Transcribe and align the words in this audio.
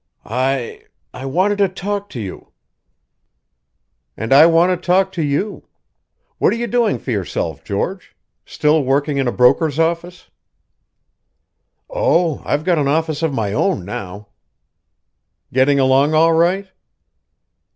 "I 0.25 0.85
I 1.13 1.27
wanted 1.27 1.59
to 1.59 1.69
talk 1.69 2.09
to 2.09 2.19
you" 2.19 2.53
"And 4.17 4.33
I 4.33 4.47
want 4.47 4.71
to 4.71 4.83
talk 4.85 5.11
to 5.11 5.21
you. 5.21 5.67
What 6.39 6.51
are 6.53 6.55
you 6.55 6.65
doing 6.65 6.97
for 6.97 7.11
yourself, 7.11 7.63
George? 7.63 8.15
Still 8.43 8.83
working 8.83 9.17
in 9.17 9.27
a 9.27 9.31
broker's 9.31 9.77
office?" 9.77 10.31
"Oh, 11.87 12.41
I've 12.45 12.63
got 12.63 12.79
an 12.79 12.87
office 12.87 13.21
of 13.21 13.31
my 13.31 13.53
own 13.53 13.85
now." 13.85 14.29
"Getting 15.53 15.79
along 15.79 16.15
all 16.15 16.33
right?" 16.33 16.67